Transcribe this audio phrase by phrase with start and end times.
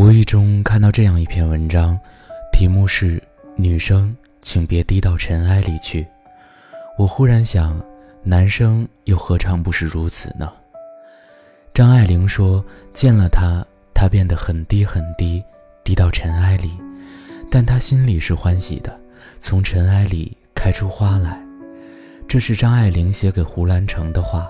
[0.00, 1.94] 无意中看到这样一篇文章，
[2.54, 3.22] 题目是
[3.54, 6.06] “女生，请别低到尘埃里去”。
[6.96, 7.78] 我忽然想，
[8.22, 10.50] 男生又何尝不是如此呢？
[11.74, 15.44] 张爱玲说：“见了他，他变得很低很低，
[15.84, 16.70] 低到尘埃里，
[17.50, 18.98] 但他心里是欢喜的，
[19.38, 21.38] 从尘埃里开出花来。”
[22.26, 24.48] 这是张爱玲写给胡兰成的话。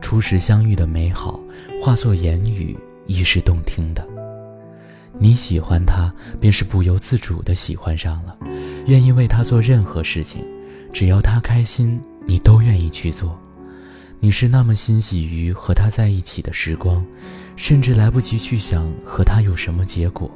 [0.00, 1.40] 初时相遇的美好，
[1.82, 4.06] 化作言语，亦是动听的。
[5.18, 8.36] 你喜欢他，便是不由自主的喜欢上了，
[8.86, 10.44] 愿意为他做任何事情，
[10.92, 13.38] 只要他开心，你都愿意去做。
[14.20, 17.04] 你是那么欣喜于和他在一起的时光，
[17.56, 20.30] 甚至来不及去想和他有什么结果，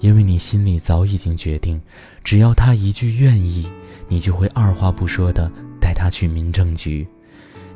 [0.00, 1.80] 因为你心里早已经决定，
[2.24, 3.68] 只要他一句愿意，
[4.08, 7.06] 你就会二话不说的带他去民政局。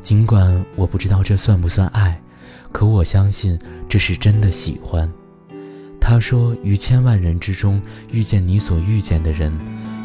[0.02, 2.20] 尽管我不知道这算不算爱，
[2.72, 3.58] 可我相信
[3.88, 5.10] 这是真的喜欢。
[6.04, 7.80] 他说：“于千万人之中
[8.10, 9.56] 遇见你所遇见的人，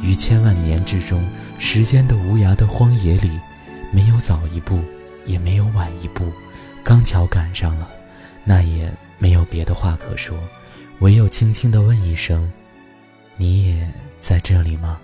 [0.01, 3.31] 于千万年之中，时间的无涯的荒野里，
[3.91, 4.79] 没有早一步，
[5.25, 6.31] 也没有晚一步，
[6.83, 7.89] 刚巧赶上了，
[8.45, 10.37] 那也没有别的话可说，
[10.99, 12.49] 唯有轻轻地问一声：
[13.35, 14.99] 你也在这里吗？”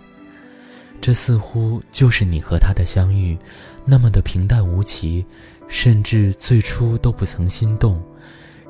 [1.02, 3.38] 这似乎就是你和他的相遇，
[3.83, 5.25] 那么的平淡无奇，
[5.67, 8.02] 甚至最初都不曾心动，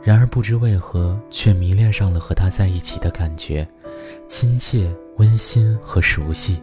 [0.03, 3.65] 然而不知为何却迷恋上了和他在一起的感觉，
[4.27, 6.61] 亲切、温馨和熟悉，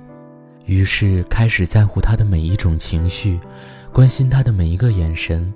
[0.66, 3.40] 于是开始在乎他的每一种情绪，
[3.92, 5.52] 关心他的每一个眼神，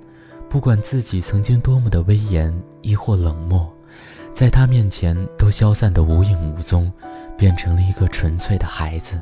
[0.49, 3.71] 不管自己曾经多么的威严亦或冷漠，
[4.33, 6.91] 在他面前都消散得无影无踪，
[7.37, 9.21] 变成了一个纯粹的孩子。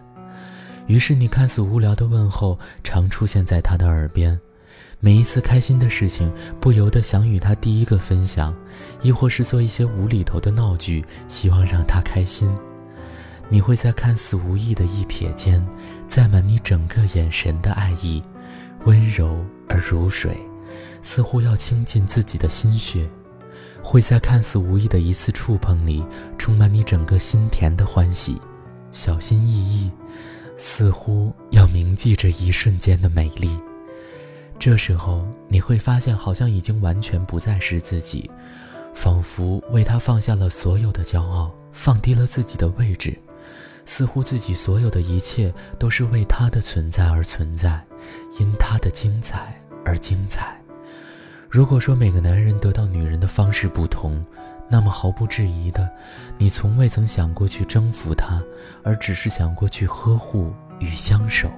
[0.88, 4.40] 于是，你看似无聊的问候常出现在他的耳边，
[5.06, 8.56] 每一次开心的事情，不由得想与他第一个分享，
[9.02, 12.50] 亦或是做一些无厘头的闹剧，希望让他开心。
[13.50, 15.62] 你会在看似无意的一瞥间，
[16.08, 18.24] 载满你整个眼神的爱意，
[18.86, 20.38] 温柔而如水，
[21.02, 23.06] 似乎要倾尽自己的心血；
[23.84, 26.02] 会在看似无意的一次触碰里，
[26.38, 28.40] 充满你整个心田的欢喜，
[28.90, 29.92] 小心翼翼。
[30.56, 33.50] 似乎要铭记这一瞬间的美丽，
[34.64, 38.32] 这时候你会发现，好像已经完全不再是自己，
[38.94, 43.14] 仿佛为他放下了所有的骄傲，放低了自己的位置，
[43.86, 47.84] 似乎自己所有的一切都是为他的存在而存在，
[48.40, 49.54] 因他的精彩
[49.84, 50.58] 而精彩。
[51.50, 54.26] 如果说每个男人得到女人的方式不同，
[54.70, 55.90] 那么毫不质疑的，
[56.38, 58.42] 你从未曾想过去征服他，
[58.82, 61.52] 而只是想过去呵护与相守。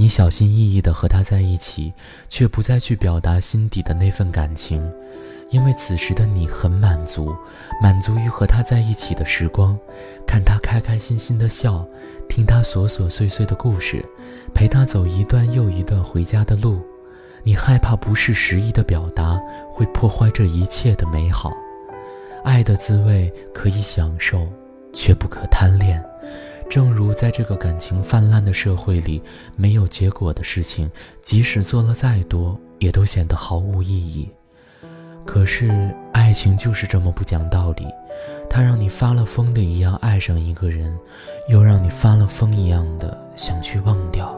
[0.00, 1.92] 你小心翼翼地和他在一起，
[2.28, 4.80] 却不再去表达心底的那份感情，
[5.50, 7.34] 因为此时的你很满足，
[7.82, 9.76] 满足于和他在一起的时光，
[10.24, 11.84] 看他开开心心的笑，
[12.28, 14.00] 听他琐琐碎碎的故事，
[14.54, 16.80] 陪他走一段又一段回家的路。
[17.42, 19.36] 你害怕不是时宜的表达
[19.72, 21.52] 会破坏这一切的美好。
[22.44, 24.46] 爱的滋味可以享受，
[24.92, 26.00] 却不可贪恋。
[26.68, 29.22] 正如在这个感情泛滥的社会里，
[29.56, 30.90] 没有结果的事情，
[31.22, 34.28] 即使做了再多，也都显得毫无意义。
[35.24, 37.86] 可是爱情就是这么不讲道理，
[38.48, 40.96] 它让你发了疯的一样爱上一个人，
[41.48, 44.34] 又让你发了疯一样的想去忘掉。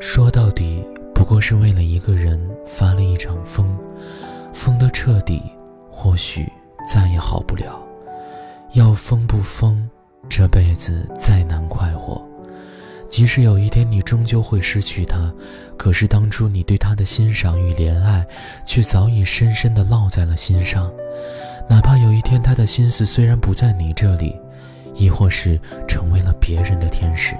[0.00, 0.82] 说到底，
[1.14, 3.76] 不过是为了一个人发了一场疯，
[4.52, 5.42] 疯得彻底，
[5.90, 6.46] 或许。
[6.86, 7.82] 再也好不了，
[8.72, 9.88] 要疯不疯，
[10.28, 12.22] 这辈子再难快活。
[13.08, 15.32] 即使有一天你终究会失去他，
[15.76, 18.26] 可是当初你对他的欣赏与怜爱，
[18.66, 20.90] 却早已深深地烙在了心上。
[21.68, 24.34] 哪怕有一天他的心思虽然不在你这里，
[24.94, 27.36] 亦或是成为了别人的天使，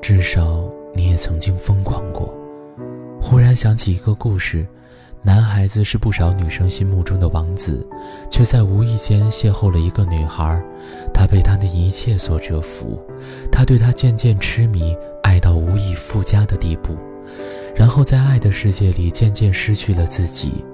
[0.00, 0.62] 至少
[0.94, 2.32] 你也曾经疯狂过。
[3.20, 4.66] 忽然想起一个故事。
[5.24, 7.86] 男孩子是不少女生心目中的王子，
[8.28, 10.60] 却在无意间邂逅了一个女孩，
[11.14, 13.00] 他被她的一切所折服，
[13.50, 16.96] 他对她渐渐痴迷，爱到无以复加的地步，
[17.72, 20.64] 然后在爱的世界里渐渐失去了自己。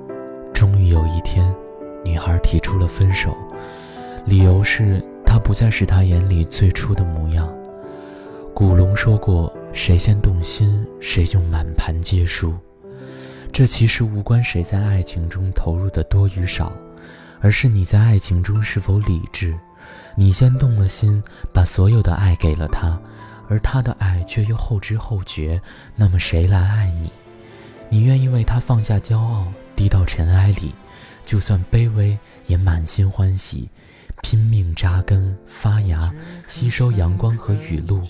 [0.54, 1.54] 终于有一天，
[2.02, 3.36] 女孩提出了分手，
[4.24, 7.46] 理由是他不再是她眼里最初的模样。
[8.54, 12.54] 古龙说过：“谁先动心，谁就满盘皆输。”
[13.58, 16.72] 这其实无关谁在爱情中投入的多与少，
[17.40, 19.52] 而是你在爱情中是否理智。
[20.14, 21.20] 你先动了心，
[21.52, 22.96] 把所有的爱给了他，
[23.48, 25.60] 而他的爱却又后知后觉，
[25.96, 27.10] 那么谁来爱你？
[27.88, 30.72] 你愿意为他放下骄傲，低到尘埃里，
[31.26, 32.16] 就算卑微
[32.46, 33.68] 也满心欢喜，
[34.22, 36.14] 拼命扎根发芽，
[36.46, 38.06] 吸收阳光和雨露。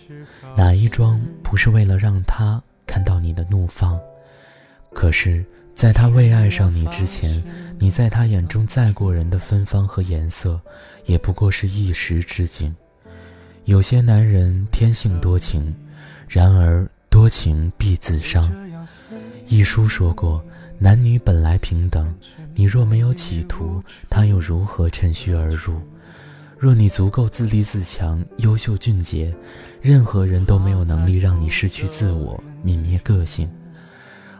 [0.55, 3.99] 哪一桩不是为了让他看到你的怒放？
[4.93, 5.45] 可是，
[5.75, 7.43] 在他未爱上你之前，
[7.79, 10.61] 你在他眼中再过人的芬芳和颜色，
[11.07, 12.75] 也不过是一时之景。
[13.65, 15.75] 有些男人天性多情，
[16.27, 18.51] 然而多情必自伤。
[19.47, 20.43] 一书说过，
[20.79, 22.13] 男女本来平等，
[22.55, 25.75] 你若没有企图，他又如何趁虚而入？
[26.59, 29.33] 若你足够自立自强、优秀俊杰，
[29.81, 33.49] 任何人都没有能力让你失去自我、泯灭个性。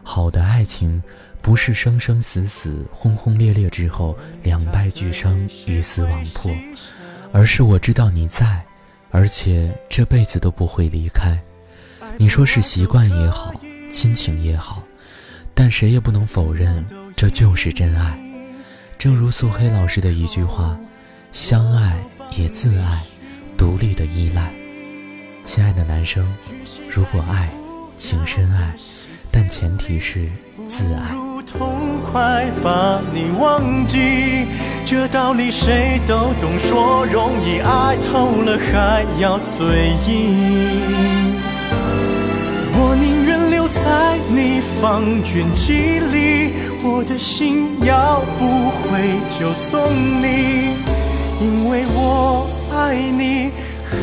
[0.09, 1.03] 好的爱情，
[1.39, 6.51] 不是生生死死、轰轰烈烈之后两败俱伤、鱼死网破，
[7.31, 8.65] 而是我知道你在，
[9.11, 11.39] 而且这辈子都不会离开。
[12.17, 13.53] 你说是习惯也好，
[13.91, 14.81] 亲情也好，
[15.53, 16.83] 但谁也不能否认，
[17.15, 18.19] 这就是真爱。
[18.97, 20.75] 正如素黑老师的一句话。
[21.31, 22.03] 相爱
[22.35, 23.03] 也自爱，
[23.55, 24.51] 独立的依赖。
[25.43, 26.25] 亲爱的男生，
[26.89, 27.47] 如果爱，
[27.97, 28.75] 请深爱，
[29.31, 30.27] 但前提是
[30.67, 31.13] 自爱。
[31.13, 34.45] 如痛快把你忘记，
[34.85, 41.39] 这道理谁都懂，说容易，爱透了还要嘴硬。
[42.81, 45.03] 我宁愿留在你方
[45.33, 46.53] 圆几里，
[46.83, 49.89] 我的心要不回就送
[50.21, 50.77] 你。
[51.41, 53.51] 因为我爱你，
[53.89, 53.95] 和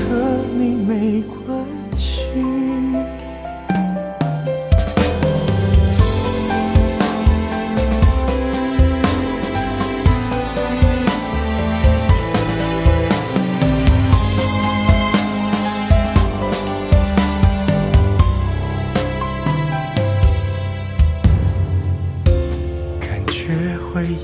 [0.57, 1.46] 你没关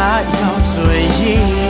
[0.00, 1.69] 还要嘴硬。